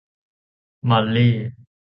[0.89, 1.35] มอลลี่